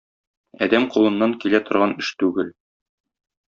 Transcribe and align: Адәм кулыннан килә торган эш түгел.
Адәм 0.67 0.87
кулыннан 0.95 1.37
килә 1.45 1.61
торган 1.69 1.95
эш 2.05 2.13
түгел. 2.25 2.53